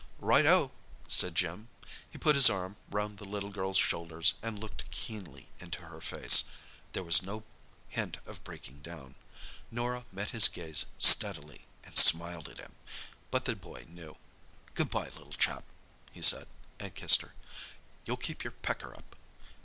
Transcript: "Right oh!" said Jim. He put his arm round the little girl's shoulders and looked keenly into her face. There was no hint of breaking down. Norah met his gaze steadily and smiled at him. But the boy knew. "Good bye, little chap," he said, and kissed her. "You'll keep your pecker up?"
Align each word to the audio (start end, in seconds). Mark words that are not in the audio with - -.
"Right 0.17 0.47
oh!" 0.47 0.71
said 1.07 1.35
Jim. 1.35 1.69
He 2.09 2.17
put 2.17 2.33
his 2.33 2.49
arm 2.49 2.75
round 2.89 3.19
the 3.19 3.23
little 3.23 3.51
girl's 3.51 3.77
shoulders 3.77 4.33
and 4.41 4.57
looked 4.57 4.89
keenly 4.89 5.47
into 5.59 5.81
her 5.83 6.01
face. 6.01 6.45
There 6.93 7.03
was 7.03 7.21
no 7.21 7.43
hint 7.87 8.17
of 8.25 8.43
breaking 8.43 8.81
down. 8.81 9.13
Norah 9.69 10.07
met 10.11 10.31
his 10.31 10.47
gaze 10.47 10.85
steadily 10.97 11.67
and 11.83 11.95
smiled 11.95 12.49
at 12.49 12.57
him. 12.57 12.73
But 13.29 13.45
the 13.45 13.55
boy 13.55 13.85
knew. 13.89 14.17
"Good 14.73 14.89
bye, 14.89 15.09
little 15.09 15.33
chap," 15.33 15.65
he 16.11 16.23
said, 16.23 16.47
and 16.79 16.95
kissed 16.95 17.21
her. 17.21 17.35
"You'll 18.03 18.17
keep 18.17 18.43
your 18.43 18.53
pecker 18.53 18.97
up?" 18.97 19.15